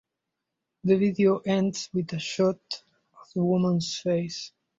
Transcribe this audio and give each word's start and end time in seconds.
The 0.83 0.97
video 0.97 1.43
ends 1.45 1.87
with 1.93 2.11
a 2.13 2.17
shot 2.17 2.57
of 3.21 3.29
the 3.35 3.43
woman's 3.43 3.99
face. 3.99 4.51